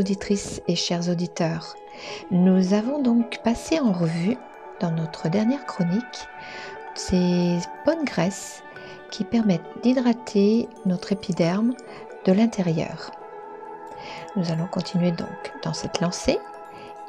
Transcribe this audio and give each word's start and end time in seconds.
Auditrices 0.00 0.62
et 0.66 0.76
chers 0.76 1.10
auditeurs. 1.10 1.76
Nous 2.30 2.72
avons 2.72 3.02
donc 3.02 3.42
passé 3.44 3.78
en 3.78 3.92
revue 3.92 4.38
dans 4.80 4.90
notre 4.92 5.28
dernière 5.28 5.66
chronique 5.66 6.26
ces 6.94 7.58
bonnes 7.84 8.06
graisses 8.06 8.62
qui 9.10 9.24
permettent 9.24 9.60
d'hydrater 9.82 10.70
notre 10.86 11.12
épiderme 11.12 11.74
de 12.24 12.32
l'intérieur. 12.32 13.10
Nous 14.36 14.50
allons 14.50 14.68
continuer 14.68 15.10
donc 15.10 15.52
dans 15.62 15.74
cette 15.74 16.00
lancée 16.00 16.38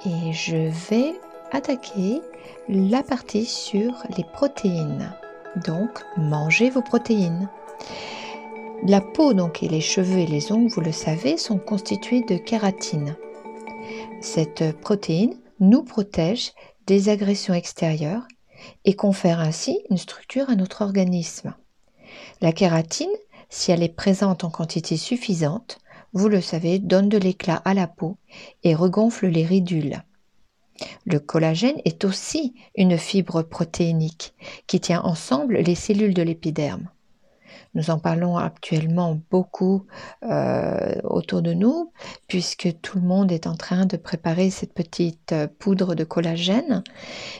et 0.05 0.33
je 0.33 0.57
vais 0.89 1.13
attaquer 1.53 2.21
la 2.67 3.03
partie 3.03 3.45
sur 3.45 4.03
les 4.17 4.25
protéines. 4.33 5.13
Donc, 5.65 6.03
mangez 6.17 6.69
vos 6.69 6.81
protéines. 6.81 7.47
La 8.87 8.99
peau 8.99 9.33
donc 9.33 9.61
et 9.61 9.67
les 9.67 9.79
cheveux 9.79 10.17
et 10.17 10.25
les 10.25 10.51
ongles, 10.51 10.71
vous 10.71 10.81
le 10.81 10.91
savez, 10.91 11.37
sont 11.37 11.59
constitués 11.59 12.23
de 12.23 12.37
kératine. 12.37 13.15
Cette 14.21 14.75
protéine 14.79 15.35
nous 15.59 15.83
protège 15.83 16.51
des 16.87 17.09
agressions 17.09 17.53
extérieures 17.53 18.27
et 18.83 18.95
confère 18.95 19.39
ainsi 19.39 19.79
une 19.91 19.99
structure 19.99 20.49
à 20.49 20.55
notre 20.55 20.81
organisme. 20.81 21.53
La 22.41 22.51
kératine, 22.51 23.11
si 23.49 23.71
elle 23.71 23.83
est 23.83 23.95
présente 23.95 24.43
en 24.43 24.49
quantité 24.49 24.97
suffisante, 24.97 25.77
vous 26.13 26.27
le 26.27 26.41
savez, 26.41 26.79
donne 26.79 27.07
de 27.07 27.19
l'éclat 27.19 27.61
à 27.63 27.75
la 27.75 27.85
peau 27.85 28.17
et 28.63 28.73
regonfle 28.73 29.27
les 29.27 29.45
ridules. 29.45 30.01
Le 31.05 31.19
collagène 31.19 31.79
est 31.85 32.03
aussi 32.03 32.55
une 32.75 32.97
fibre 32.97 33.43
protéinique 33.43 34.33
qui 34.65 34.79
tient 34.79 35.03
ensemble 35.03 35.57
les 35.57 35.75
cellules 35.75 36.15
de 36.15 36.23
l'épiderme. 36.23 36.89
Nous 37.73 37.89
en 37.89 37.99
parlons 37.99 38.37
actuellement 38.37 39.19
beaucoup 39.29 39.85
euh, 40.23 40.95
autour 41.03 41.41
de 41.41 41.53
nous, 41.53 41.91
puisque 42.27 42.69
tout 42.81 42.99
le 42.99 43.05
monde 43.05 43.31
est 43.31 43.47
en 43.47 43.55
train 43.55 43.85
de 43.85 43.95
préparer 43.95 44.49
cette 44.49 44.73
petite 44.73 45.31
euh, 45.31 45.47
poudre 45.59 45.95
de 45.95 46.03
collagène. 46.03 46.83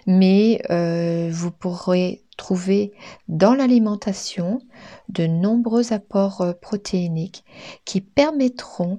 Mais 0.08 0.62
euh, 0.70 1.30
vous 1.32 1.52
pourrez 1.52 2.24
trouver 2.38 2.94
dans 3.28 3.54
l'alimentation 3.54 4.62
de 5.10 5.28
nombreux 5.28 5.92
apports 5.94 6.44
protéiniques 6.62 7.44
qui 7.86 8.02
permettront 8.02 8.98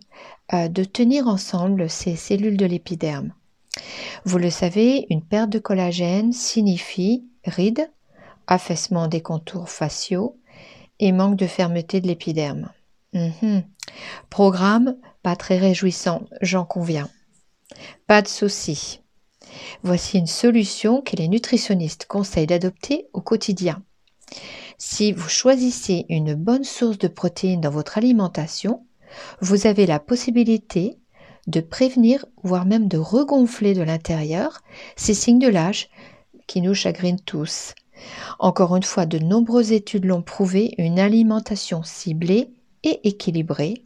de 0.53 0.85
tenir 0.85 1.27
ensemble 1.27 1.91
ces 1.91 2.15
cellules 2.15 2.57
de 2.57 2.67
l'épiderme. 2.67 3.33
Vous 4.25 4.39
le 4.39 4.51
savez, 4.51 5.07
une 5.11 5.23
perte 5.23 5.51
de 5.51 5.59
collagène 5.59 6.33
signifie 6.33 7.25
rides, 7.45 7.91
affaissement 8.47 9.09
des 9.09 9.23
contours 9.23 9.69
faciaux, 9.69 10.37
manque 11.11 11.37
de 11.37 11.49
fermeté 11.49 12.01
de 12.01 12.07
l'épiderme. 12.07 12.69
Mhm. 13.13 13.65
Programme 14.31 14.97
pas 15.23 15.37
très 15.37 15.59
réjouissant, 15.59 16.23
j'en 16.41 16.65
conviens. 16.65 17.09
Pas 18.07 18.23
de 18.23 18.29
souci. 18.29 19.01
Voici 19.83 20.19
une 20.19 20.27
solution 20.27 21.03
que 21.03 21.17
les 21.17 21.29
nutritionnistes 21.29 22.07
conseillent 22.07 22.47
d'adopter 22.47 23.07
au 23.13 23.21
quotidien. 23.21 23.83
Si 24.79 25.13
vous 25.13 25.29
choisissez 25.29 26.07
une 26.09 26.35
bonne 26.35 26.65
source 26.65 26.99
de 26.99 27.09
protéines 27.09 27.61
dans 27.61 27.71
votre 27.71 27.99
alimentation, 27.99 28.85
vous 29.41 29.67
avez 29.67 29.87
la 29.87 30.01
possibilité 30.01 30.99
de 31.47 31.61
prévenir, 31.61 32.25
voire 32.43 32.65
même 32.65 32.89
de 32.89 32.99
regonfler 32.99 33.75
de 33.75 33.83
l'intérieur 33.83 34.61
ces 34.97 35.15
signes 35.15 35.39
de 35.39 35.49
l'âge 35.49 35.89
qui 36.47 36.61
nous 36.61 36.75
chagrinent 36.75 37.21
tous. 37.21 37.75
Encore 38.39 38.77
une 38.77 38.83
fois, 38.83 39.07
de 39.07 39.19
nombreuses 39.19 39.73
études 39.73 40.05
l'ont 40.05 40.23
prouvé, 40.23 40.75
une 40.79 40.99
alimentation 40.99 41.83
ciblée 41.83 42.51
et 42.83 43.09
équilibrée 43.09 43.85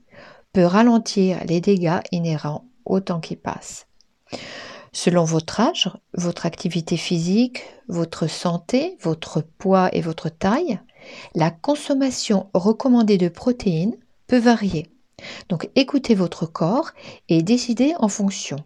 peut 0.52 0.64
ralentir 0.64 1.38
les 1.46 1.60
dégâts 1.60 2.00
inhérents 2.12 2.64
au 2.84 3.00
temps 3.00 3.20
qui 3.20 3.36
passe. 3.36 3.86
Selon 4.92 5.24
votre 5.24 5.60
âge, 5.60 5.90
votre 6.14 6.46
activité 6.46 6.96
physique, 6.96 7.64
votre 7.88 8.26
santé, 8.26 8.96
votre 9.02 9.42
poids 9.42 9.94
et 9.94 10.00
votre 10.00 10.30
taille, 10.30 10.80
la 11.34 11.50
consommation 11.50 12.48
recommandée 12.54 13.18
de 13.18 13.28
protéines 13.28 13.96
peut 14.26 14.38
varier. 14.38 14.86
Donc 15.48 15.68
écoutez 15.74 16.14
votre 16.14 16.46
corps 16.46 16.92
et 17.28 17.42
décidez 17.42 17.92
en 17.98 18.08
fonction. 18.08 18.56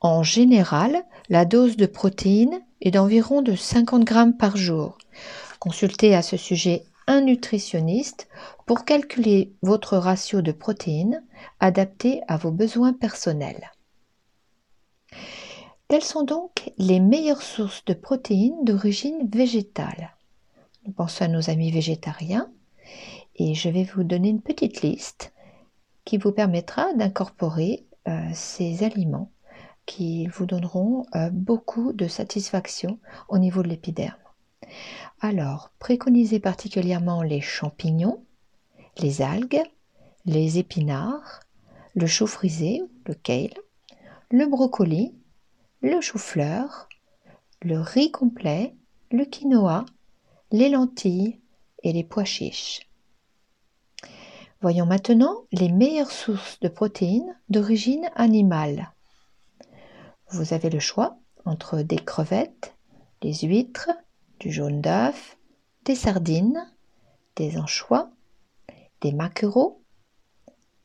En 0.00 0.22
général, 0.22 1.04
la 1.28 1.44
dose 1.44 1.76
de 1.76 1.86
protéines 1.86 2.60
est 2.82 2.90
d'environ 2.90 3.42
de 3.42 3.54
50 3.54 4.04
grammes 4.04 4.36
par 4.36 4.56
jour. 4.56 4.98
Consultez 5.60 6.14
à 6.14 6.22
ce 6.22 6.36
sujet 6.36 6.84
un 7.06 7.20
nutritionniste 7.20 8.28
pour 8.66 8.84
calculer 8.84 9.52
votre 9.62 9.96
ratio 9.96 10.42
de 10.42 10.52
protéines 10.52 11.22
adapté 11.60 12.20
à 12.28 12.36
vos 12.36 12.50
besoins 12.50 12.92
personnels. 12.92 13.70
Quelles 15.88 16.02
sont 16.02 16.24
donc 16.24 16.72
les 16.78 17.00
meilleures 17.00 17.42
sources 17.42 17.84
de 17.84 17.94
protéines 17.94 18.64
d'origine 18.64 19.28
végétale? 19.30 20.16
Nous 20.84 20.92
pensons 20.92 21.24
à 21.24 21.28
nos 21.28 21.50
amis 21.50 21.70
végétariens 21.70 22.50
et 23.36 23.54
je 23.54 23.68
vais 23.68 23.84
vous 23.84 24.02
donner 24.02 24.30
une 24.30 24.42
petite 24.42 24.82
liste 24.82 25.32
qui 26.04 26.18
vous 26.18 26.32
permettra 26.32 26.92
d'incorporer 26.94 27.86
euh, 28.08 28.30
ces 28.34 28.82
aliments 28.82 29.30
qui 29.86 30.26
vous 30.28 30.46
donneront 30.46 31.04
euh, 31.14 31.30
beaucoup 31.30 31.92
de 31.92 32.06
satisfaction 32.06 32.98
au 33.28 33.38
niveau 33.38 33.62
de 33.62 33.68
l'épiderme. 33.68 34.16
Alors, 35.20 35.70
préconisez 35.78 36.40
particulièrement 36.40 37.22
les 37.22 37.40
champignons, 37.40 38.24
les 38.98 39.22
algues, 39.22 39.62
les 40.24 40.58
épinards, 40.58 41.40
le 41.94 42.06
chou 42.06 42.26
frisé, 42.26 42.82
le 43.06 43.14
kale, 43.14 43.54
le 44.30 44.46
brocoli, 44.46 45.14
le 45.80 46.00
chou-fleur, 46.00 46.88
le 47.60 47.80
riz 47.80 48.10
complet, 48.10 48.74
le 49.10 49.24
quinoa, 49.24 49.84
les 50.52 50.68
lentilles 50.68 51.40
et 51.82 51.92
les 51.92 52.04
pois 52.04 52.24
chiches. 52.24 52.88
Voyons 54.60 54.86
maintenant 54.86 55.42
les 55.50 55.68
meilleures 55.68 56.12
sources 56.12 56.60
de 56.60 56.68
protéines 56.68 57.36
d'origine 57.48 58.08
animale. 58.14 58.91
Vous 60.32 60.54
avez 60.54 60.70
le 60.70 60.78
choix 60.78 61.18
entre 61.44 61.82
des 61.82 61.98
crevettes, 61.98 62.74
des 63.20 63.34
huîtres, 63.34 63.90
du 64.40 64.50
jaune 64.50 64.80
d'œuf, 64.80 65.36
des 65.84 65.94
sardines, 65.94 66.72
des 67.36 67.58
anchois, 67.58 68.10
des 69.02 69.12
maquereaux, 69.12 69.82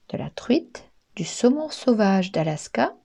de 0.10 0.18
la 0.18 0.30
truite, 0.30 0.92
du 1.16 1.24
saumon 1.24 1.70
sauvage 1.70 2.34
d'Alaska, 2.34 2.98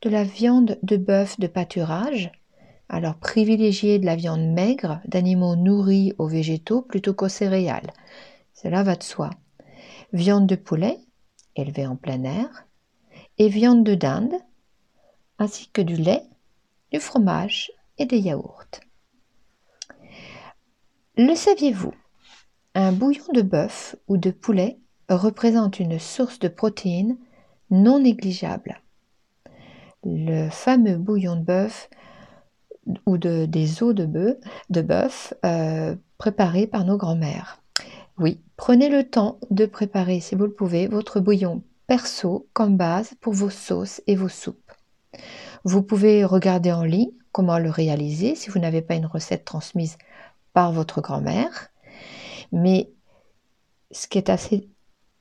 de 0.00 0.08
la 0.08 0.24
viande 0.24 0.78
de 0.82 0.96
bœuf 0.96 1.38
de 1.38 1.46
pâturage, 1.46 2.32
alors 2.88 3.16
privilégiez 3.16 3.98
de 3.98 4.06
la 4.06 4.16
viande 4.16 4.50
maigre 4.50 5.02
d'animaux 5.04 5.56
nourris 5.56 6.14
aux 6.16 6.26
végétaux 6.26 6.80
plutôt 6.80 7.12
qu'aux 7.12 7.28
céréales. 7.28 7.92
Cela 8.54 8.82
va 8.82 8.96
de 8.96 9.02
soi. 9.02 9.28
Viande 10.14 10.46
de 10.46 10.56
poulet, 10.56 11.00
élevée 11.54 11.86
en 11.86 11.96
plein 11.96 12.24
air, 12.24 12.66
et 13.36 13.48
viande 13.50 13.84
de 13.84 13.94
dinde, 13.94 14.32
ainsi 15.38 15.68
que 15.68 15.82
du 15.82 15.96
lait, 15.96 16.22
du 16.92 17.00
fromage 17.00 17.72
et 17.98 18.06
des 18.06 18.18
yaourts. 18.18 18.64
Le 21.16 21.34
saviez-vous? 21.34 21.94
Un 22.74 22.92
bouillon 22.92 23.26
de 23.32 23.42
bœuf 23.42 23.94
ou 24.08 24.16
de 24.16 24.30
poulet 24.30 24.78
représente 25.08 25.78
une 25.78 25.98
source 25.98 26.38
de 26.40 26.48
protéines 26.48 27.16
non 27.70 28.00
négligeable. 28.00 28.80
Le 30.04 30.50
fameux 30.50 30.96
bouillon 30.96 31.36
de 31.36 31.44
bœuf 31.44 31.88
ou 33.06 33.16
de, 33.16 33.46
des 33.46 33.82
os 33.82 33.94
de 33.94 34.06
bœuf, 34.06 34.36
de 34.70 34.82
bœuf 34.82 35.34
euh, 35.44 35.94
préparés 36.18 36.66
par 36.66 36.84
nos 36.84 36.96
grands-mères. 36.96 37.60
Oui, 38.18 38.40
prenez 38.56 38.88
le 38.88 39.08
temps 39.08 39.38
de 39.50 39.66
préparer, 39.66 40.20
si 40.20 40.34
vous 40.34 40.44
le 40.44 40.52
pouvez, 40.52 40.86
votre 40.86 41.20
bouillon 41.20 41.62
perso 41.86 42.48
comme 42.52 42.76
base 42.76 43.14
pour 43.20 43.32
vos 43.32 43.50
sauces 43.50 44.02
et 44.06 44.16
vos 44.16 44.28
soupes. 44.28 44.63
Vous 45.64 45.82
pouvez 45.82 46.24
regarder 46.24 46.72
en 46.72 46.84
ligne 46.84 47.10
comment 47.32 47.58
le 47.58 47.70
réaliser 47.70 48.34
si 48.34 48.50
vous 48.50 48.58
n'avez 48.58 48.82
pas 48.82 48.94
une 48.94 49.06
recette 49.06 49.44
transmise 49.44 49.98
par 50.52 50.72
votre 50.72 51.00
grand-mère. 51.00 51.68
Mais 52.52 52.90
ce 53.90 54.06
qui 54.06 54.18
est 54.18 54.30
assez 54.30 54.68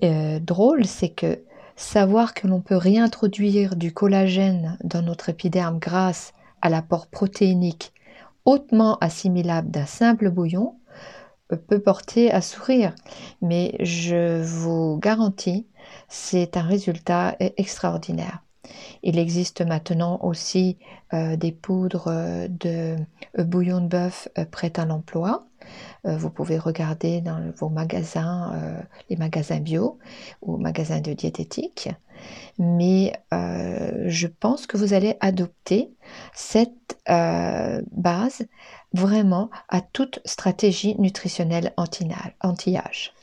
euh, 0.03 0.39
drôle, 0.39 0.85
c'est 0.85 1.09
que 1.09 1.43
savoir 1.75 2.33
que 2.33 2.47
l'on 2.47 2.61
peut 2.61 2.77
réintroduire 2.77 3.75
du 3.75 3.93
collagène 3.93 4.77
dans 4.83 5.01
notre 5.01 5.29
épiderme 5.29 5.79
grâce 5.79 6.33
à 6.61 6.69
l'apport 6.69 7.07
protéinique 7.07 7.93
hautement 8.45 8.97
assimilable 8.99 9.71
d'un 9.71 9.85
simple 9.85 10.29
bouillon 10.29 10.75
euh, 11.51 11.55
peut 11.55 11.79
porter 11.79 12.31
à 12.31 12.41
sourire. 12.41 12.93
Mais 13.41 13.75
je 13.79 14.41
vous 14.43 14.97
garantis, 14.97 15.67
c'est 16.07 16.57
un 16.57 16.63
résultat 16.63 17.35
e-, 17.41 17.51
extraordinaire. 17.57 18.42
Il 19.03 19.17
existe 19.19 19.61
maintenant 19.61 20.19
aussi 20.21 20.77
euh, 21.13 21.35
des 21.35 21.51
poudres 21.51 22.09
de 22.49 22.95
euh, 23.37 23.43
bouillon 23.43 23.81
de 23.81 23.87
bœuf 23.87 24.29
euh, 24.37 24.45
prêtes 24.45 24.79
à 24.79 24.85
l'emploi 24.85 25.45
Euh, 26.05 26.17
vous 26.17 26.29
pouvez 26.29 26.57
regarder 26.57 27.21
dans 27.21 27.51
vos 27.55 27.69
magasins, 27.69 28.53
euh, 28.55 28.81
les 29.09 29.15
magasins 29.15 29.59
bio 29.59 29.99
ou 30.41 30.57
magasins 30.57 30.99
de 30.99 31.13
diététique. 31.13 31.89
Mais 32.57 33.13
euh, 33.33 34.05
je 34.07 34.27
pense 34.27 34.67
que 34.67 34.77
vous 34.77 34.93
allez 34.93 35.15
adopter 35.19 35.93
cette 36.33 36.71
base 37.05 38.45
vraiment 38.93 39.49
à 39.67 39.81
toute 39.81 40.21
stratégie 40.25 40.95
nutritionnelle 40.99 41.73
anti-âge. 41.75 43.13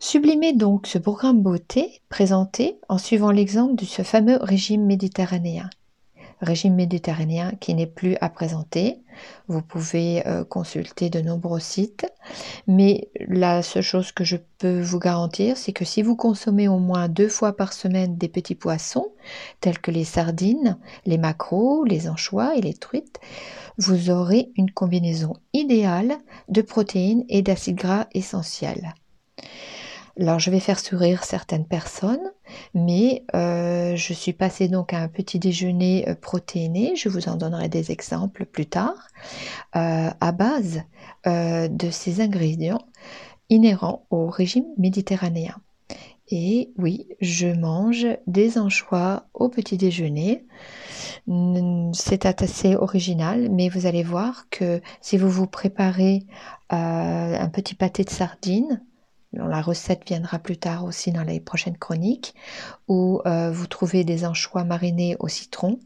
Sublimez 0.00 0.52
donc 0.52 0.86
ce 0.86 0.98
programme 0.98 1.42
beauté 1.42 2.00
présenté 2.08 2.78
en 2.88 2.98
suivant 2.98 3.30
l'exemple 3.30 3.74
de 3.74 3.84
ce 3.84 4.02
fameux 4.02 4.38
régime 4.40 4.86
méditerranéen 4.86 5.68
régime 6.40 6.74
méditerranéen 6.74 7.52
qui 7.60 7.74
n'est 7.74 7.86
plus 7.86 8.16
à 8.20 8.28
présenter. 8.28 8.98
Vous 9.48 9.62
pouvez 9.62 10.26
euh, 10.26 10.44
consulter 10.44 11.10
de 11.10 11.20
nombreux 11.20 11.60
sites, 11.60 12.06
mais 12.66 13.08
la 13.26 13.62
seule 13.62 13.82
chose 13.82 14.12
que 14.12 14.24
je 14.24 14.36
peux 14.58 14.80
vous 14.80 14.98
garantir, 14.98 15.56
c'est 15.56 15.72
que 15.72 15.84
si 15.84 16.02
vous 16.02 16.14
consommez 16.14 16.68
au 16.68 16.78
moins 16.78 17.08
deux 17.08 17.28
fois 17.28 17.56
par 17.56 17.72
semaine 17.72 18.16
des 18.16 18.28
petits 18.28 18.54
poissons, 18.54 19.08
tels 19.60 19.78
que 19.78 19.90
les 19.90 20.04
sardines, 20.04 20.78
les 21.06 21.18
maquereaux, 21.18 21.84
les 21.84 22.08
anchois 22.08 22.54
et 22.56 22.60
les 22.60 22.74
truites, 22.74 23.18
vous 23.78 24.10
aurez 24.10 24.50
une 24.56 24.70
combinaison 24.70 25.34
idéale 25.52 26.18
de 26.48 26.62
protéines 26.62 27.24
et 27.28 27.42
d'acides 27.42 27.76
gras 27.76 28.06
essentiels. 28.12 28.94
Alors, 30.20 30.40
je 30.40 30.50
vais 30.50 30.58
faire 30.58 30.80
sourire 30.80 31.22
certaines 31.22 31.64
personnes, 31.64 32.32
mais 32.74 33.24
euh, 33.36 33.94
je 33.94 34.12
suis 34.12 34.32
passée 34.32 34.66
donc 34.66 34.92
à 34.92 34.98
un 34.98 35.06
petit 35.06 35.38
déjeuner 35.38 36.08
euh, 36.08 36.16
protéiné, 36.16 36.96
je 36.96 37.08
vous 37.08 37.28
en 37.28 37.36
donnerai 37.36 37.68
des 37.68 37.92
exemples 37.92 38.44
plus 38.44 38.66
tard, 38.66 39.06
euh, 39.76 40.10
à 40.20 40.32
base 40.32 40.82
de 41.24 41.90
ces 41.90 42.20
ingrédients 42.20 42.80
inhérents 43.50 44.06
au 44.10 44.28
régime 44.28 44.64
méditerranéen. 44.76 45.56
Et 46.30 46.72
oui, 46.78 47.06
je 47.20 47.48
mange 47.48 48.06
des 48.26 48.58
anchois 48.58 49.26
au 49.34 49.48
petit 49.48 49.76
déjeuner. 49.76 50.46
C'est 51.92 52.24
assez 52.24 52.76
original, 52.76 53.50
mais 53.50 53.68
vous 53.68 53.86
allez 53.86 54.02
voir 54.02 54.48
que 54.50 54.80
si 55.00 55.18
vous 55.18 55.28
vous 55.28 55.46
préparez 55.46 56.24
un 56.70 57.48
petit 57.48 57.74
pâté 57.74 58.04
de 58.04 58.10
sardines, 58.10 58.82
la 59.32 59.60
recette 59.60 60.06
viendra 60.06 60.38
plus 60.38 60.56
tard 60.56 60.84
aussi 60.84 61.12
dans 61.12 61.22
les 61.22 61.40
prochaines 61.40 61.76
chroniques, 61.76 62.34
où 62.88 63.20
euh, 63.26 63.50
vous 63.50 63.66
trouvez 63.66 64.04
des 64.04 64.24
anchois 64.24 64.64
marinés 64.64 65.16
au 65.18 65.28
citron. 65.28 65.78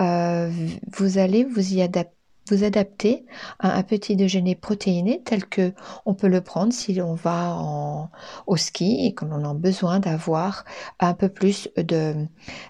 Euh, 0.00 0.50
vous 0.96 1.18
allez 1.18 1.44
vous 1.44 1.74
y 1.74 1.82
adapter 1.82 3.26
à 3.58 3.76
un 3.76 3.82
petit 3.82 4.16
déjeuner 4.16 4.54
protéiné 4.54 5.22
tel 5.24 5.46
que 5.46 5.72
on 6.06 6.14
peut 6.14 6.28
le 6.28 6.40
prendre 6.40 6.72
si 6.72 7.00
on 7.00 7.14
va 7.14 8.08
au 8.46 8.56
ski 8.56 9.06
et 9.06 9.14
qu'on 9.14 9.44
a 9.44 9.54
besoin 9.54 10.00
d'avoir 10.00 10.64
un 11.00 11.14
peu 11.14 11.28
plus 11.28 11.68
de, 11.76 12.14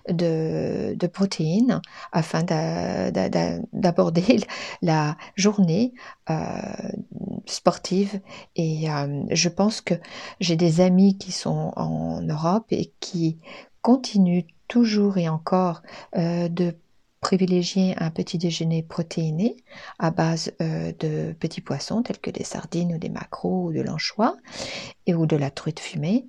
de, 0.09 1.07
protéines 1.07 1.81
afin 2.13 2.43
d'aborder 2.43 4.41
la 4.83 5.17
journée 5.37 5.95
euh, 6.31 6.35
sportive. 7.51 8.21
Et 8.57 8.91
euh, 8.91 9.23
je 9.31 9.49
pense 9.49 9.81
que 9.81 9.95
j'ai 10.41 10.57
des 10.57 10.81
amis 10.81 11.19
qui 11.19 11.33
sont 11.33 11.73
en 11.77 12.21
Europe 12.23 12.67
et 12.71 12.93
qui 13.01 13.39
continuent 13.83 14.47
toujours 14.69 15.19
et 15.19 15.29
encore 15.29 15.83
euh, 16.17 16.49
de 16.49 16.77
privilégier 17.21 17.97
un 17.99 18.11
petit 18.11 18.39
déjeuner 18.39 18.85
protéiné 18.85 19.57
à 19.99 20.13
base 20.13 20.53
euh, 20.61 20.93
de 21.01 21.33
petits 21.33 21.61
poissons 21.61 22.03
tels 22.03 22.19
que 22.19 22.31
des 22.31 22.45
sardines 22.45 22.95
ou 22.95 22.99
des 22.99 23.09
maquereaux 23.09 23.67
ou 23.67 23.73
de 23.73 23.81
l'anchois 23.81 24.37
et 25.07 25.15
ou 25.15 25.27
de 25.27 25.35
la 25.35 25.51
truite 25.51 25.81
fumée 25.81 26.27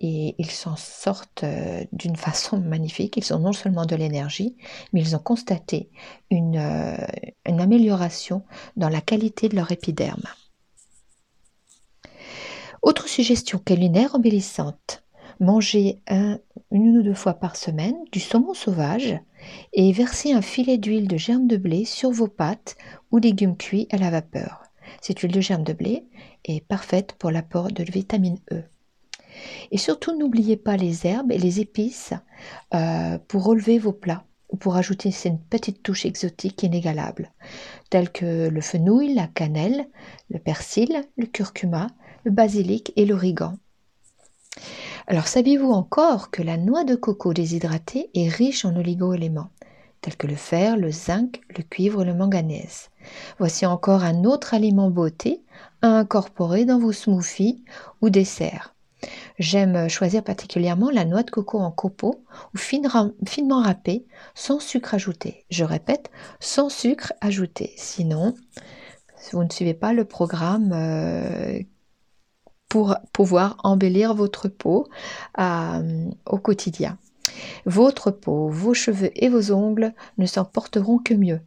et 0.00 0.36
ils 0.38 0.50
s'en 0.50 0.76
sortent 0.76 1.44
d'une 1.92 2.16
façon 2.28 2.60
magnifique. 2.60 3.16
Ils 3.16 3.34
ont 3.34 3.40
non 3.40 3.52
seulement 3.52 3.84
de 3.84 3.96
l'énergie, 3.96 4.56
mais 4.92 5.00
ils 5.00 5.16
ont 5.16 5.20
constaté 5.20 5.90
une, 6.30 6.96
une 7.44 7.60
amélioration 7.60 8.44
dans 8.76 8.88
la 8.88 9.00
qualité 9.00 9.48
de 9.48 9.56
leur 9.56 9.72
épiderme. 9.72 10.28
Autre 12.82 13.08
suggestion 13.08 13.58
culinaire 13.58 14.14
embellissante. 14.14 15.04
Manger 15.40 16.00
un, 16.08 16.38
une 16.70 16.98
ou 16.98 17.02
deux 17.02 17.14
fois 17.14 17.34
par 17.34 17.56
semaine 17.56 17.96
du 18.12 18.20
saumon 18.20 18.54
sauvage 18.54 19.18
et 19.72 19.92
versez 19.92 20.32
un 20.32 20.42
filet 20.42 20.78
d'huile 20.78 21.08
de 21.08 21.16
germe 21.16 21.46
de 21.46 21.56
blé 21.56 21.84
sur 21.84 22.10
vos 22.10 22.28
pâtes 22.28 22.76
ou 23.10 23.18
légumes 23.18 23.56
cuits 23.56 23.88
à 23.90 23.98
la 23.98 24.10
vapeur. 24.10 24.62
Cette 25.00 25.20
huile 25.20 25.32
de 25.32 25.40
germe 25.40 25.64
de 25.64 25.72
blé 25.72 26.06
est 26.44 26.64
parfaite 26.66 27.12
pour 27.18 27.30
l'apport 27.30 27.68
de 27.68 27.84
vitamine 27.84 28.38
E. 28.52 28.62
Et 29.70 29.78
surtout, 29.78 30.16
n'oubliez 30.16 30.56
pas 30.56 30.76
les 30.76 31.06
herbes 31.06 31.30
et 31.30 31.38
les 31.38 31.60
épices 31.60 32.12
euh, 32.74 33.18
pour 33.28 33.44
relever 33.44 33.78
vos 33.78 33.92
plats 33.92 34.24
ou 34.48 34.56
pour 34.56 34.76
ajouter 34.76 35.10
une 35.26 35.38
petite 35.38 35.82
touche 35.82 36.06
exotique 36.06 36.62
inégalable, 36.62 37.32
telles 37.90 38.10
que 38.10 38.48
le 38.48 38.60
fenouil, 38.60 39.14
la 39.14 39.26
cannelle, 39.26 39.88
le 40.30 40.38
persil, 40.38 41.04
le 41.16 41.26
curcuma, 41.26 41.88
le 42.24 42.30
basilic 42.30 42.92
et 42.96 43.06
l'origan. 43.06 43.56
Alors 45.06 45.28
saviez-vous 45.28 45.70
encore 45.70 46.30
que 46.30 46.42
la 46.42 46.56
noix 46.56 46.84
de 46.84 46.94
coco 46.94 47.32
déshydratée 47.32 48.10
est 48.14 48.28
riche 48.28 48.64
en 48.64 48.76
oligo-éléments, 48.76 49.50
tels 50.00 50.16
que 50.16 50.26
le 50.26 50.36
fer, 50.36 50.76
le 50.76 50.90
zinc, 50.90 51.40
le 51.56 51.62
cuivre, 51.62 52.04
le 52.04 52.14
manganèse? 52.14 52.90
Voici 53.38 53.64
encore 53.64 54.04
un 54.04 54.24
autre 54.24 54.52
aliment 54.52 54.90
beauté 54.90 55.42
à 55.80 55.88
incorporer 55.88 56.64
dans 56.64 56.78
vos 56.78 56.92
smoothies 56.92 57.64
ou 58.02 58.10
desserts. 58.10 58.74
J'aime 59.38 59.88
choisir 59.88 60.24
particulièrement 60.24 60.90
la 60.90 61.04
noix 61.04 61.22
de 61.22 61.30
coco 61.30 61.58
en 61.58 61.70
copeaux 61.70 62.24
ou 62.54 62.58
finement 62.58 63.62
râpée, 63.62 64.06
sans 64.34 64.58
sucre 64.60 64.94
ajouté. 64.94 65.46
Je 65.50 65.64
répète, 65.64 66.10
sans 66.40 66.68
sucre 66.68 67.12
ajouté. 67.20 67.72
Sinon, 67.76 68.34
vous 69.32 69.44
ne 69.44 69.50
suivez 69.50 69.74
pas 69.74 69.92
le 69.92 70.04
programme 70.04 70.72
euh, 70.72 71.60
pour 72.68 72.96
pouvoir 73.12 73.56
embellir 73.62 74.14
votre 74.14 74.48
peau 74.48 74.88
euh, 75.38 76.10
au 76.26 76.38
quotidien. 76.38 76.98
Votre 77.66 78.10
peau, 78.10 78.48
vos 78.48 78.74
cheveux 78.74 79.10
et 79.14 79.28
vos 79.28 79.52
ongles 79.52 79.92
ne 80.18 80.26
s'en 80.26 80.44
porteront 80.44 80.98
que 80.98 81.14
mieux. 81.14 81.40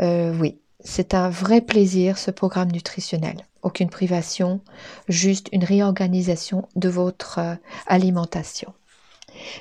Euh, 0.00 0.34
oui, 0.38 0.58
c'est 0.80 1.14
un 1.14 1.28
vrai 1.28 1.60
plaisir 1.60 2.18
ce 2.18 2.30
programme 2.30 2.70
nutritionnel. 2.70 3.36
Aucune 3.62 3.90
privation, 3.90 4.60
juste 5.08 5.48
une 5.52 5.64
réorganisation 5.64 6.68
de 6.76 6.88
votre 6.88 7.38
euh, 7.38 7.54
alimentation. 7.86 8.72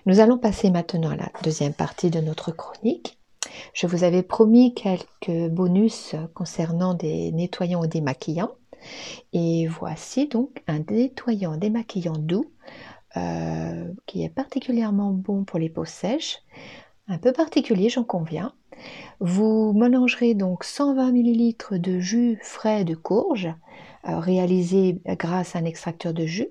Nous 0.05 0.19
allons 0.19 0.37
passer 0.37 0.69
maintenant 0.69 1.11
à 1.11 1.15
la 1.15 1.31
deuxième 1.43 1.73
partie 1.73 2.09
de 2.09 2.19
notre 2.19 2.51
chronique. 2.51 3.17
Je 3.73 3.87
vous 3.87 4.03
avais 4.03 4.23
promis 4.23 4.73
quelques 4.73 5.49
bonus 5.49 6.15
concernant 6.33 6.93
des 6.93 7.31
nettoyants 7.31 7.81
ou 7.81 7.87
des 7.87 8.01
maquillants. 8.01 8.51
Et 9.33 9.67
voici 9.67 10.27
donc 10.27 10.63
un 10.67 10.79
nettoyant 10.79 11.57
démaquillant 11.57 12.17
doux 12.17 12.51
euh, 13.17 13.91
qui 14.05 14.23
est 14.23 14.29
particulièrement 14.29 15.11
bon 15.11 15.43
pour 15.43 15.59
les 15.59 15.69
peaux 15.69 15.85
sèches, 15.85 16.39
un 17.07 17.17
peu 17.17 17.33
particulier 17.33 17.89
j'en 17.89 18.03
conviens. 18.03 18.53
Vous 19.19 19.73
mélangerez 19.73 20.33
donc 20.33 20.63
120 20.63 21.13
ml 21.13 21.79
de 21.79 22.00
jus 22.00 22.39
frais 22.41 22.85
de 22.85 22.95
courge 22.95 23.53
euh, 24.07 24.19
réalisé 24.19 25.00
grâce 25.05 25.55
à 25.55 25.59
un 25.59 25.65
extracteur 25.65 26.13
de 26.13 26.25
jus. 26.25 26.47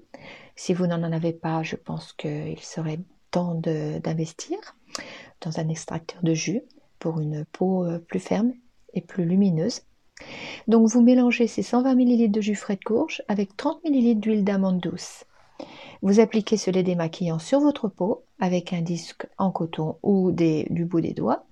Si 0.54 0.75
vous 0.75 0.87
n'en 0.87 1.02
avez 1.02 1.32
pas, 1.32 1.62
je 1.62 1.76
pense 1.76 2.12
qu'il 2.12 2.60
serait 2.60 3.00
temps 3.30 3.54
d'investir 3.54 4.58
dans 5.40 5.58
un 5.58 5.68
extracteur 5.68 6.22
de 6.22 6.34
jus 6.34 6.62
pour 6.99 7.20
une 7.20 7.44
peau 7.46 7.84
euh, 7.84 7.99
plus 7.99 8.20
ferme 8.20 8.52
et 8.92 9.00
plus 9.00 9.25
lumineuse. 9.25 9.82
Donc 10.68 10.88
vous 10.88 11.02
mélangez 11.02 11.46
ces 11.46 11.62
120 11.62 11.98
ml 11.98 12.30
de 12.30 12.40
jus 12.40 12.54
frais 12.54 12.76
de 12.76 12.84
courge 12.84 13.22
avec 13.28 13.56
30 13.56 13.80
ml 13.84 14.20
d'huile 14.20 14.44
d'amande 14.44 14.80
douce. 14.80 15.24
Vous 16.02 16.20
appliquez 16.20 16.56
ce 16.56 16.70
lait 16.70 16.82
démaquillant 16.82 17.38
sur 17.38 17.60
votre 17.60 17.88
peau 17.88 18.24
avec 18.38 18.72
un 18.72 18.80
disque 18.80 19.26
en 19.38 19.50
coton 19.50 19.96
ou 20.02 20.32
du 20.32 20.84
bout 20.84 21.00
des 21.00 21.12
doigts 21.12 21.44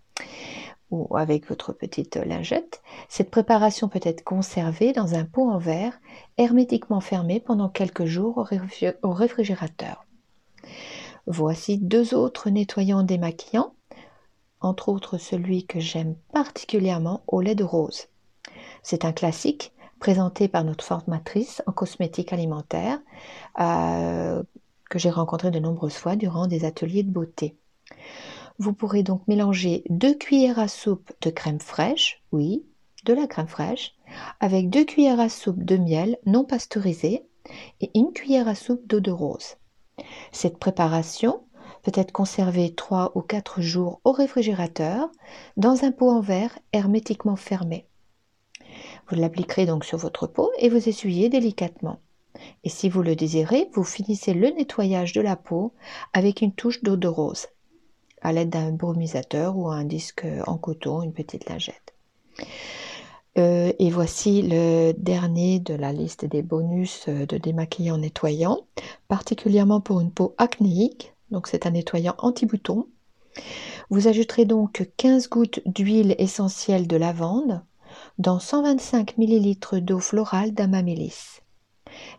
ou 0.90 1.16
avec 1.16 1.46
votre 1.48 1.72
petite 1.72 2.16
lingette. 2.16 2.82
Cette 3.08 3.30
préparation 3.30 3.88
peut 3.88 4.00
être 4.02 4.25
conservée 4.25 4.92
dans 4.92 5.14
un 5.14 5.25
pot 5.25 5.50
en 5.50 5.58
verre 5.58 6.00
hermétiquement 6.38 7.00
fermé 7.00 7.40
pendant 7.40 7.68
quelques 7.68 8.06
jours 8.06 8.48
au 9.02 9.12
réfrigérateur. 9.12 10.06
Voici 11.26 11.76
deux 11.76 12.14
autres 12.14 12.48
nettoyants 12.48 13.02
démaquillants, 13.02 13.75
entre 14.60 14.88
autres 14.88 15.18
celui 15.18 15.66
que 15.66 15.78
j'aime 15.78 16.16
particulièrement 16.32 17.22
au 17.26 17.42
lait 17.42 17.54
de 17.54 17.64
rose. 17.64 18.08
C'est 18.82 19.04
un 19.04 19.12
classique 19.12 19.73
présenté 19.99 20.49
par 20.49 20.64
notre 20.64 20.85
formatrice 20.85 21.62
en 21.66 21.73
cosmétique 21.73 22.32
alimentaire 22.32 23.00
euh, 23.61 24.42
que 24.90 24.99
j'ai 24.99 25.11
rencontré 25.11 25.50
de 25.50 25.58
nombreuses 25.58 25.94
fois 25.94 26.16
durant 26.16 26.47
des 26.47 26.64
ateliers 26.64 27.02
de 27.02 27.11
beauté. 27.11 27.56
Vous 28.58 28.73
pourrez 28.73 29.02
donc 29.02 29.26
mélanger 29.28 29.85
deux 29.88 30.14
cuillères 30.14 30.58
à 30.58 30.68
soupe 30.68 31.12
de 31.20 31.30
crème 31.30 31.61
fraîche, 31.61 32.23
oui, 32.32 32.64
de 33.04 33.14
la 33.14 33.26
crème 33.26 33.49
fraîche, 33.49 33.94
avec 34.40 34.70
2 34.70 34.85
cuillères 34.85 35.20
à 35.20 35.28
soupe 35.28 35.62
de 35.62 35.76
miel 35.76 36.18
non 36.26 36.44
pasteurisé 36.44 37.26
et 37.80 37.90
une 37.94 38.12
cuillère 38.12 38.49
à 38.49 38.54
soupe 38.54 38.87
d'eau 38.87 39.00
de 39.00 39.11
rose. 39.11 39.56
Cette 40.32 40.58
préparation 40.58 41.44
peut 41.82 41.92
être 41.94 42.12
conservée 42.12 42.75
3 42.75 43.12
ou 43.14 43.23
4 43.23 43.61
jours 43.61 44.00
au 44.04 44.12
réfrigérateur 44.12 45.11
dans 45.56 45.85
un 45.85 45.92
pot 45.92 46.11
en 46.11 46.20
verre 46.20 46.58
hermétiquement 46.73 47.37
fermé. 47.37 47.87
Vous 49.08 49.16
l'appliquerez 49.16 49.66
donc 49.66 49.84
sur 49.84 49.98
votre 49.98 50.26
peau 50.26 50.50
et 50.58 50.68
vous 50.68 50.88
essuyez 50.88 51.28
délicatement. 51.28 51.98
Et 52.64 52.68
si 52.68 52.88
vous 52.88 53.02
le 53.02 53.16
désirez, 53.16 53.68
vous 53.72 53.84
finissez 53.84 54.34
le 54.34 54.50
nettoyage 54.50 55.12
de 55.12 55.20
la 55.20 55.36
peau 55.36 55.72
avec 56.12 56.42
une 56.42 56.52
touche 56.52 56.82
d'eau 56.82 56.96
de 56.96 57.08
rose 57.08 57.46
à 58.20 58.32
l'aide 58.32 58.50
d'un 58.50 58.72
brumisateur 58.72 59.56
ou 59.56 59.68
un 59.68 59.84
disque 59.84 60.26
en 60.46 60.56
coton, 60.56 61.02
une 61.02 61.12
petite 61.12 61.48
lingette. 61.48 61.94
Euh, 63.38 63.72
et 63.78 63.90
voici 63.90 64.42
le 64.42 64.92
dernier 64.92 65.60
de 65.60 65.74
la 65.74 65.92
liste 65.92 66.24
des 66.24 66.42
bonus 66.42 67.04
euh, 67.08 67.26
de 67.26 67.36
démaquillant 67.36 67.98
nettoyant, 67.98 68.66
particulièrement 69.06 69.80
pour 69.80 70.00
une 70.00 70.10
peau 70.10 70.34
acnéique. 70.38 71.14
Donc 71.30 71.46
c'est 71.46 71.66
un 71.66 71.70
nettoyant 71.70 72.14
anti-bouton. 72.18 72.86
Vous 73.90 74.08
ajouterez 74.08 74.44
donc 74.44 74.90
15 74.96 75.28
gouttes 75.28 75.60
d'huile 75.66 76.16
essentielle 76.18 76.88
de 76.88 76.96
lavande 76.96 77.62
dans 78.18 78.40
125 78.40 79.16
ml 79.16 79.80
d'eau 79.80 80.00
florale 80.00 80.52
d'amamélis. 80.52 81.40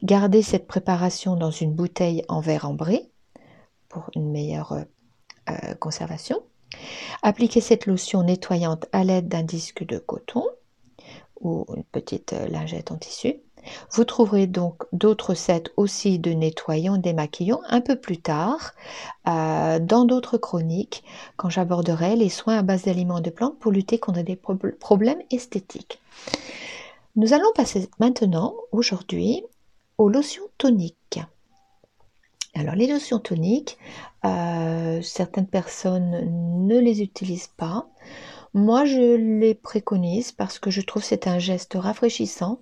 Gardez 0.01 0.41
cette 0.41 0.68
préparation 0.68 1.36
dans 1.36 1.51
une 1.51 1.74
bouteille 1.74 2.24
en 2.29 2.39
verre 2.39 2.65
ambré 2.65 3.12
pour 3.89 4.10
une 4.15 4.32
meilleure 4.32 4.86
euh, 5.50 5.75
conservation. 5.75 6.41
Appliquez 7.22 7.62
cette 7.62 7.86
lotion 7.86 8.24
nettoyante 8.24 8.86
à 8.91 9.03
l'aide 9.03 9.27
d'un 9.27 9.44
disque 9.44 9.86
de 9.86 9.98
coton 9.98 10.46
ou 11.41 11.65
une 11.75 11.84
petite 11.84 12.34
euh, 12.34 12.48
lingette 12.48 12.91
en 12.91 12.98
tissu. 12.98 13.36
Vous 13.92 14.04
trouverez 14.04 14.48
donc 14.48 14.84
d'autres 14.94 15.34
sets 15.34 15.72
aussi 15.78 16.20
de 16.20 16.32
nettoyants 16.32 16.98
démaquillants 16.98 17.62
un 17.68 17.82
peu 17.82 17.96
plus 17.96 18.18
tard 18.18 18.74
euh, 19.28 19.80
dans 19.80 20.06
d'autres 20.06 20.38
chroniques 20.38 21.04
quand 21.38 21.50
j'aborderai 21.50 22.16
les 22.16 22.30
soins 22.30 22.58
à 22.58 22.62
base 22.62 22.84
d'aliments 22.84 23.22
de 23.22 23.30
plantes 23.30 23.60
pour 23.60 23.72
lutter 23.72 23.98
contre 24.00 24.22
des 24.22 24.36
problèmes 24.80 25.22
esthétiques. 25.32 26.02
Nous 27.16 27.34
allons 27.34 27.52
passer 27.56 27.90
maintenant 28.00 28.56
aujourd'hui 28.72 29.44
aux 29.98 30.10
lotions 30.10 30.48
toniques. 30.58 31.20
Alors 32.56 32.76
les 32.76 32.88
lotions 32.88 33.20
toniques, 33.20 33.78
euh, 34.26 35.02
certaines 35.02 35.48
personnes 35.48 36.66
ne 36.68 36.80
les 36.80 37.02
utilisent 37.02 37.52
pas. 37.56 37.88
Moi, 38.54 38.86
je 38.86 39.16
les 39.16 39.54
préconise 39.54 40.32
parce 40.32 40.58
que 40.58 40.72
je 40.72 40.82
trouve 40.82 41.04
c'est 41.04 41.28
un 41.28 41.38
geste 41.38 41.76
rafraîchissant 41.76 42.60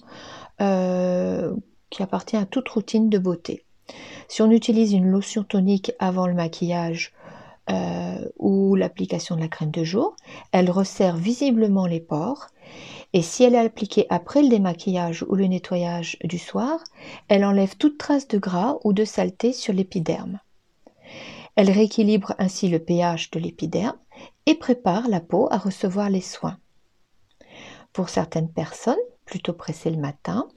euh, 0.61 1.53
qui 1.89 2.03
appartient 2.03 2.37
à 2.37 2.45
toute 2.45 2.69
routine 2.69 3.09
de 3.09 3.17
beauté. 3.17 3.65
Si 4.27 4.41
on 4.41 4.51
utilise 4.51 4.93
une 4.93 5.09
lotion 5.09 5.43
tonique 5.43 5.91
avant 5.99 6.27
le 6.27 6.33
maquillage 6.33 7.13
euh, 7.69 8.27
ou 8.37 8.75
l'application 8.75 9.35
de 9.35 9.41
la 9.41 9.47
crème 9.47 9.71
de 9.71 9.83
jour, 9.83 10.15
elle 10.51 10.69
resserre 10.69 11.15
visiblement 11.15 11.85
les 11.85 11.99
pores. 11.99 12.47
Et 13.13 13.21
si 13.21 13.43
elle 13.43 13.55
est 13.55 13.65
appliquée 13.65 14.05
après 14.09 14.41
le 14.41 14.49
démaquillage 14.49 15.23
ou 15.29 15.35
le 15.35 15.47
nettoyage 15.47 16.17
du 16.23 16.37
soir, 16.37 16.79
elle 17.29 17.45
enlève 17.45 17.77
toute 17.77 17.97
trace 17.97 18.27
de 18.27 18.37
gras 18.37 18.75
ou 18.83 18.93
de 18.93 19.05
saleté 19.05 19.53
sur 19.53 19.73
l'épiderme. 19.73 20.39
Elle 21.55 21.71
rééquilibre 21.71 22.35
ainsi 22.37 22.67
le 22.67 22.79
pH 22.79 23.31
de 23.31 23.39
l'épiderme 23.39 23.97
et 24.45 24.55
prépare 24.55 25.07
la 25.07 25.21
peau 25.21 25.47
à 25.51 25.57
recevoir 25.57 26.09
les 26.09 26.21
soins. 26.21 26.57
Pour 27.93 28.09
certaines 28.09 28.51
personnes, 28.51 28.95
plutôt 29.27 29.53
pressées 29.53 29.91
le 29.91 29.97
matin, 29.97 30.47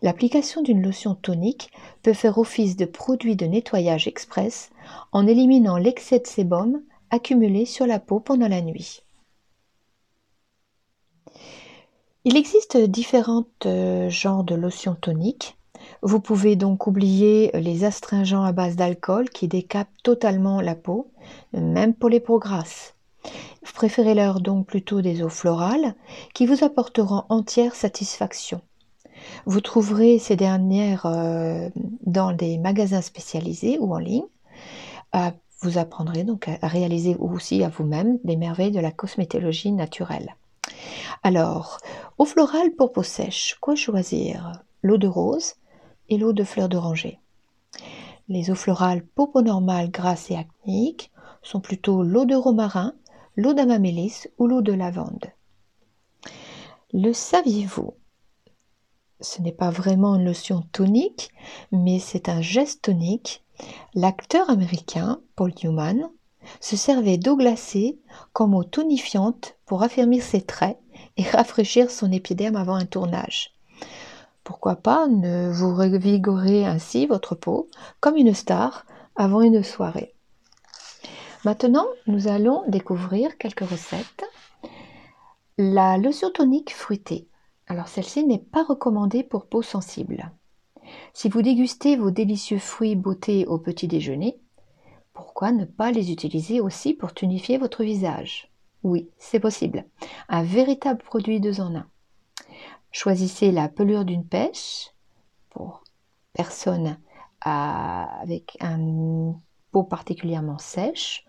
l'application 0.00 0.62
d'une 0.62 0.82
lotion 0.82 1.14
tonique 1.14 1.70
peut 2.02 2.14
faire 2.14 2.38
office 2.38 2.76
de 2.76 2.86
produit 2.86 3.36
de 3.36 3.44
nettoyage 3.44 4.08
express 4.08 4.70
en 5.12 5.26
éliminant 5.26 5.76
l'excès 5.76 6.20
de 6.20 6.26
sébum 6.26 6.80
accumulé 7.10 7.66
sur 7.66 7.86
la 7.86 7.98
peau 7.98 8.20
pendant 8.20 8.48
la 8.48 8.62
nuit. 8.62 9.02
Il 12.24 12.36
existe 12.36 12.76
différents 12.76 13.46
euh, 13.66 14.08
genres 14.10 14.42
de 14.42 14.56
lotions 14.56 14.96
toniques. 14.96 15.56
Vous 16.02 16.18
pouvez 16.18 16.56
donc 16.56 16.88
oublier 16.88 17.50
les 17.54 17.84
astringents 17.84 18.42
à 18.42 18.50
base 18.50 18.74
d'alcool 18.74 19.30
qui 19.30 19.46
décapent 19.46 20.02
totalement 20.02 20.60
la 20.60 20.74
peau, 20.74 21.12
même 21.52 21.94
pour 21.94 22.08
les 22.08 22.18
peaux 22.18 22.40
grasses. 22.40 22.95
Préférez-leur 23.76 24.40
donc 24.40 24.66
plutôt 24.66 25.02
des 25.02 25.22
eaux 25.22 25.28
florales 25.28 25.94
qui 26.32 26.46
vous 26.46 26.64
apporteront 26.64 27.24
entière 27.28 27.74
satisfaction. 27.74 28.62
Vous 29.44 29.60
trouverez 29.60 30.18
ces 30.18 30.34
dernières 30.34 31.04
euh, 31.04 31.68
dans 32.06 32.32
des 32.32 32.56
magasins 32.56 33.02
spécialisés 33.02 33.78
ou 33.78 33.94
en 33.94 33.98
ligne. 33.98 34.24
Euh, 35.14 35.30
vous 35.60 35.76
apprendrez 35.76 36.24
donc 36.24 36.48
à 36.48 36.66
réaliser 36.68 37.16
aussi 37.16 37.62
à 37.64 37.68
vous-même 37.68 38.18
des 38.24 38.36
merveilles 38.36 38.70
de 38.70 38.80
la 38.80 38.92
cosmétologie 38.92 39.72
naturelle. 39.72 40.36
Alors, 41.22 41.78
eau 42.16 42.24
florale 42.24 42.72
pour 42.76 42.92
peau 42.92 43.02
sèche, 43.02 43.56
quoi 43.60 43.74
choisir? 43.74 44.62
L'eau 44.82 44.96
de 44.96 45.06
rose 45.06 45.54
et 46.08 46.16
l'eau 46.16 46.32
de 46.32 46.44
fleur 46.44 46.68
d'oranger. 46.68 47.18
Les 48.28 48.50
eaux 48.50 48.54
florales 48.54 49.04
pour 49.14 49.32
peau 49.32 49.42
normale, 49.42 49.90
grasse 49.90 50.30
et 50.30 50.36
acnéique 50.36 51.10
sont 51.42 51.60
plutôt 51.60 52.02
l'eau 52.02 52.24
de 52.24 52.34
romarin, 52.34 52.94
l'eau 53.36 53.52
d'amamélis 53.52 54.28
ou 54.38 54.46
l'eau 54.46 54.62
de 54.62 54.72
lavande. 54.72 55.26
Le 56.92 57.12
saviez-vous? 57.12 57.94
Ce 59.20 59.42
n'est 59.42 59.52
pas 59.52 59.70
vraiment 59.70 60.16
une 60.16 60.24
lotion 60.24 60.62
tonique, 60.72 61.30
mais 61.70 61.98
c'est 61.98 62.28
un 62.28 62.40
geste 62.40 62.82
tonique. 62.82 63.44
L'acteur 63.94 64.48
américain 64.50 65.20
Paul 65.36 65.52
Newman 65.62 66.10
se 66.60 66.76
servait 66.76 67.18
d'eau 67.18 67.36
glacée 67.36 67.98
comme 68.32 68.54
eau 68.54 68.64
tonifiante 68.64 69.56
pour 69.66 69.82
affermir 69.82 70.22
ses 70.22 70.42
traits 70.42 70.78
et 71.16 71.22
rafraîchir 71.30 71.90
son 71.90 72.10
épiderme 72.12 72.56
avant 72.56 72.74
un 72.74 72.86
tournage. 72.86 73.52
Pourquoi 74.44 74.76
pas 74.76 75.08
ne 75.08 75.50
vous 75.50 75.74
revigorer 75.74 76.64
ainsi 76.64 77.06
votre 77.06 77.34
peau 77.34 77.68
comme 78.00 78.16
une 78.16 78.32
star 78.32 78.86
avant 79.16 79.42
une 79.42 79.62
soirée? 79.62 80.15
Maintenant, 81.46 81.86
nous 82.08 82.26
allons 82.26 82.64
découvrir 82.66 83.38
quelques 83.38 83.60
recettes. 83.60 84.24
La 85.56 85.96
lotion 85.96 86.32
tonique 86.32 86.74
fruitée. 86.74 87.28
Alors 87.68 87.86
celle-ci 87.86 88.24
n'est 88.24 88.40
pas 88.40 88.64
recommandée 88.64 89.22
pour 89.22 89.46
peau 89.46 89.62
sensible. 89.62 90.32
Si 91.12 91.28
vous 91.28 91.42
dégustez 91.42 91.94
vos 91.94 92.10
délicieux 92.10 92.58
fruits 92.58 92.96
beauté 92.96 93.46
au 93.46 93.58
petit 93.58 93.86
déjeuner, 93.86 94.40
pourquoi 95.12 95.52
ne 95.52 95.64
pas 95.64 95.92
les 95.92 96.10
utiliser 96.10 96.60
aussi 96.60 96.94
pour 96.94 97.14
tonifier 97.14 97.58
votre 97.58 97.84
visage? 97.84 98.50
Oui, 98.82 99.08
c'est 99.16 99.38
possible. 99.38 99.84
Un 100.28 100.42
véritable 100.42 101.04
produit 101.04 101.38
deux 101.38 101.60
en 101.60 101.76
un. 101.76 101.86
Choisissez 102.90 103.52
la 103.52 103.68
pelure 103.68 104.04
d'une 104.04 104.26
pêche 104.26 104.90
pour 105.50 105.84
personne 106.32 106.98
avec 107.40 108.56
un 108.58 109.36
particulièrement 109.84 110.58
sèche 110.58 111.26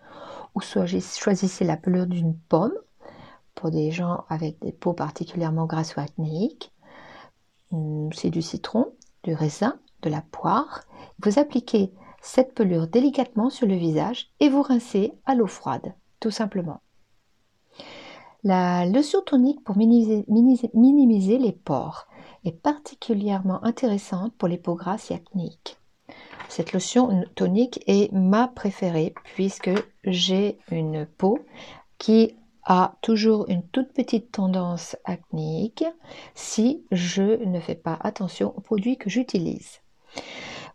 ou 0.54 0.60
choisissez 0.60 1.64
la 1.64 1.76
pelure 1.76 2.06
d'une 2.06 2.36
pomme 2.36 2.74
pour 3.54 3.70
des 3.70 3.90
gens 3.90 4.24
avec 4.28 4.60
des 4.60 4.72
peaux 4.72 4.92
particulièrement 4.92 5.66
grasses 5.66 5.96
ou 5.96 6.00
acnéiques. 6.00 6.72
Hum, 7.72 8.10
c'est 8.12 8.30
du 8.30 8.42
citron, 8.42 8.92
du 9.24 9.34
raisin, 9.34 9.78
de 10.02 10.10
la 10.10 10.22
poire. 10.22 10.84
Vous 11.22 11.38
appliquez 11.38 11.92
cette 12.22 12.54
pelure 12.54 12.86
délicatement 12.86 13.50
sur 13.50 13.66
le 13.66 13.74
visage 13.74 14.30
et 14.40 14.48
vous 14.48 14.62
rincez 14.62 15.12
à 15.26 15.34
l'eau 15.34 15.46
froide, 15.46 15.94
tout 16.20 16.30
simplement. 16.30 16.80
La 18.44 18.86
lotion 18.86 19.20
tonique 19.22 19.64
pour 19.64 19.76
minimiser, 19.76 20.24
minimiser 20.28 21.38
les 21.38 21.52
pores 21.52 22.06
est 22.44 22.52
particulièrement 22.52 23.62
intéressante 23.64 24.32
pour 24.34 24.48
les 24.48 24.58
peaux 24.58 24.76
grasses 24.76 25.10
et 25.10 25.14
acnéiques. 25.14 25.77
Cette 26.48 26.72
lotion 26.72 27.24
tonique 27.34 27.82
est 27.86 28.10
ma 28.12 28.48
préférée 28.48 29.14
puisque 29.34 29.70
j'ai 30.04 30.58
une 30.70 31.06
peau 31.06 31.38
qui 31.98 32.34
a 32.64 32.94
toujours 33.00 33.48
une 33.48 33.62
toute 33.62 33.92
petite 33.92 34.32
tendance 34.32 34.96
acnéique 35.04 35.84
si 36.34 36.82
je 36.90 37.44
ne 37.44 37.60
fais 37.60 37.74
pas 37.74 37.98
attention 38.02 38.52
aux 38.56 38.60
produits 38.60 38.96
que 38.96 39.10
j'utilise. 39.10 39.80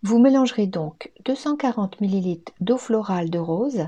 Vous 0.01 0.20
mélangerez 0.20 0.68
donc 0.68 1.12
240 1.25 2.01
ml 2.01 2.39
d'eau 2.60 2.77
florale 2.77 3.30
de 3.30 3.39
rose 3.39 3.88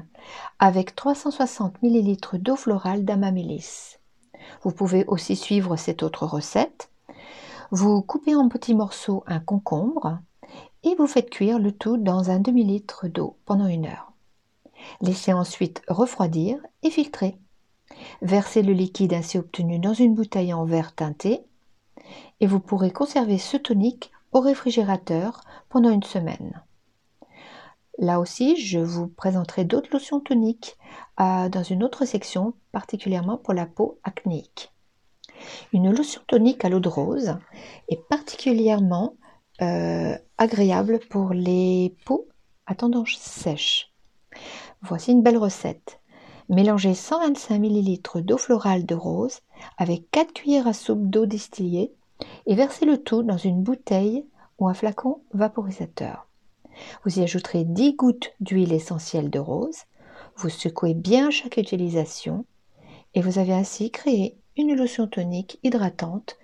avec 0.59 0.95
360 0.95 1.83
ml 1.83 2.39
d'eau 2.39 2.55
florale 2.55 3.05
d'amamélis. 3.05 3.97
Vous 4.61 4.71
pouvez 4.71 5.05
aussi 5.07 5.35
suivre 5.35 5.75
cette 5.75 6.03
autre 6.03 6.25
recette. 6.25 6.89
Vous 7.71 8.01
coupez 8.01 8.35
en 8.35 8.47
petits 8.47 8.75
morceaux 8.75 9.23
un 9.27 9.39
concombre, 9.39 10.19
et 10.85 10.95
vous 10.95 11.07
faites 11.07 11.29
cuire 11.29 11.59
le 11.59 11.71
tout 11.71 11.97
dans 11.97 12.29
un 12.29 12.39
demi-litre 12.39 13.07
d'eau 13.07 13.37
pendant 13.45 13.67
une 13.67 13.87
heure. 13.87 14.13
Laissez 15.01 15.33
ensuite 15.33 15.81
refroidir 15.87 16.59
et 16.83 16.91
filtrer. 16.91 17.37
Versez 18.21 18.61
le 18.61 18.73
liquide 18.73 19.13
ainsi 19.13 19.37
obtenu 19.37 19.79
dans 19.79 19.93
une 19.93 20.13
bouteille 20.13 20.53
en 20.53 20.63
verre 20.63 20.93
teinté. 20.93 21.41
et 22.39 22.45
vous 22.47 22.59
pourrez 22.59 22.91
conserver 22.91 23.39
ce 23.39 23.57
tonique 23.57 24.11
au 24.31 24.39
réfrigérateur 24.41 25.41
pendant 25.69 25.89
une 25.89 26.03
semaine. 26.03 26.61
Là 27.97 28.19
aussi, 28.19 28.57
je 28.57 28.79
vous 28.79 29.07
présenterai 29.07 29.63
d'autres 29.63 29.89
lotions 29.91 30.19
toniques 30.19 30.77
euh, 31.19 31.49
dans 31.49 31.63
une 31.63 31.83
autre 31.83 32.05
section, 32.05 32.53
particulièrement 32.71 33.37
pour 33.37 33.53
la 33.53 33.65
peau 33.65 33.97
acnéique. 34.03 34.71
Une 35.73 35.89
lotion 35.91 36.21
tonique 36.27 36.63
à 36.63 36.69
l'eau 36.69 36.81
de 36.81 36.89
rose 36.89 37.37
est 37.87 38.07
particulièrement 38.07 39.15
euh, 39.61 40.17
agréable 40.37 40.99
pour 41.09 41.33
les 41.33 41.95
peaux 42.05 42.27
à 42.65 42.75
tendance 42.75 43.17
sèche. 43.17 43.91
Voici 44.81 45.11
une 45.11 45.23
belle 45.23 45.37
recette. 45.37 45.99
Mélangez 46.49 46.93
125 46.93 47.55
ml 47.55 48.23
d'eau 48.23 48.37
florale 48.37 48.85
de 48.85 48.95
rose 48.95 49.39
avec 49.77 50.11
4 50.11 50.33
cuillères 50.33 50.67
à 50.67 50.73
soupe 50.73 51.09
d'eau 51.09 51.25
distillée 51.25 51.93
et 52.45 52.55
versez 52.55 52.85
le 52.85 53.01
tout 53.01 53.23
dans 53.23 53.37
une 53.37 53.63
bouteille 53.63 54.25
ou 54.59 54.67
un 54.67 54.73
flacon 54.73 55.21
vaporisateur. 55.33 56.27
Vous 57.03 57.19
y 57.19 57.23
ajouterez 57.23 57.63
10 57.63 57.95
gouttes 57.95 58.33
d'huile 58.39 58.73
essentielle 58.73 59.29
de 59.29 59.39
rose, 59.39 59.85
vous 60.37 60.49
secouez 60.49 60.93
bien 60.93 61.31
chaque 61.31 61.57
utilisation 61.57 62.45
et 63.13 63.21
vous 63.21 63.39
avez 63.39 63.53
ainsi 63.53 63.89
créé 63.89 64.37
une 64.57 64.75
lotion 64.75 65.07
tonique 65.07 65.59
hydratante 65.63 66.37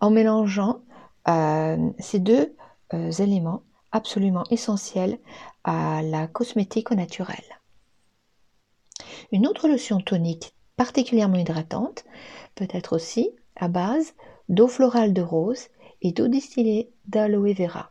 en 0.00 0.10
mélangeant 0.10 0.80
ces 1.26 2.18
deux 2.18 2.54
euh, 2.94 3.10
éléments 3.10 3.62
absolument 3.92 4.44
essentiels 4.50 5.18
à 5.64 6.02
la 6.02 6.26
cosmétique 6.26 6.90
au 6.90 6.94
naturel. 6.94 7.42
Une 9.32 9.46
autre 9.46 9.68
lotion 9.68 10.00
tonique 10.00 10.54
particulièrement 10.76 11.38
hydratante 11.38 12.04
peut 12.54 12.68
être 12.70 12.94
aussi 12.94 13.30
à 13.56 13.68
base 13.68 14.14
d'eau 14.48 14.68
florale 14.68 15.12
de 15.12 15.22
rose 15.22 15.68
et 16.02 16.12
d'eau 16.12 16.28
distillée 16.28 16.90
d'aloe 17.06 17.54
vera. 17.54 17.90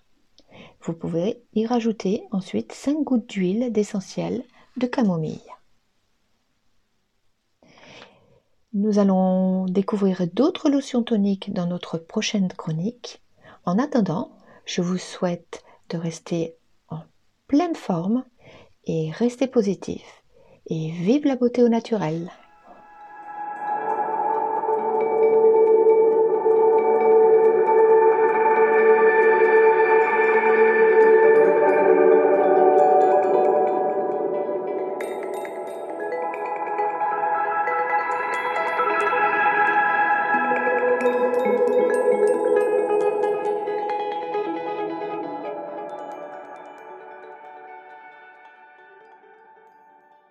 Vous 0.82 0.94
pouvez 0.94 1.42
y 1.54 1.66
rajouter 1.66 2.24
ensuite 2.32 2.72
5 2.72 3.04
gouttes 3.04 3.28
d'huile 3.28 3.72
d'essentiel 3.72 4.44
de 4.78 4.88
camomille. 4.88 5.42
Nous 8.74 9.00
allons 9.00 9.66
découvrir 9.66 10.28
d'autres 10.34 10.70
lotions 10.70 11.02
toniques 11.02 11.54
dans 11.54 11.66
notre 11.66 11.98
prochaine 11.98 12.50
chronique. 12.50 13.22
En 13.66 13.80
attendant, 13.80 14.32
je 14.66 14.82
vous 14.82 14.98
souhaite 14.98 15.64
de 15.90 15.98
rester 15.98 16.56
en 16.90 17.00
pleine 17.48 17.76
forme 17.76 18.24
et 18.86 19.12
rester 19.12 19.48
positif. 19.48 20.24
Et 20.68 20.92
vive 20.92 21.26
la 21.26 21.36
beauté 21.36 21.64
au 21.64 21.70
naturel 21.70 22.32